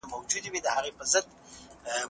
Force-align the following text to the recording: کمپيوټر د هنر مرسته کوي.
کمپيوټر 0.09 0.55
د 0.65 0.67
هنر 0.75 0.93
مرسته 0.99 1.19
کوي. 1.25 1.37